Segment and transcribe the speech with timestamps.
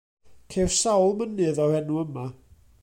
[0.53, 2.27] Ceir sawl mynydd o'r enw yma.